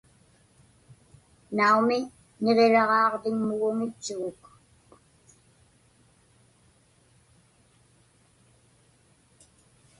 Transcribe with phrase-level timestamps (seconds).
[1.55, 1.99] Naumi,
[2.43, 4.41] niġiraġaaġviŋmuguŋitchuguk.